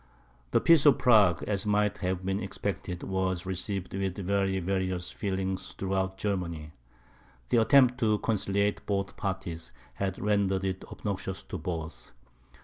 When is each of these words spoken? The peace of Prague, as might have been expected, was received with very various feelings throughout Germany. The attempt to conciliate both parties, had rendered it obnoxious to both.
The 0.49 0.59
peace 0.59 0.87
of 0.87 0.97
Prague, 0.97 1.43
as 1.45 1.67
might 1.67 1.99
have 1.99 2.25
been 2.25 2.39
expected, 2.41 3.03
was 3.03 3.45
received 3.45 3.93
with 3.93 4.17
very 4.17 4.59
various 4.59 5.11
feelings 5.11 5.73
throughout 5.73 6.17
Germany. 6.17 6.71
The 7.49 7.57
attempt 7.61 7.99
to 7.99 8.17
conciliate 8.17 8.83
both 8.87 9.15
parties, 9.15 9.71
had 9.93 10.17
rendered 10.17 10.63
it 10.63 10.83
obnoxious 10.85 11.43
to 11.43 11.59
both. 11.59 12.13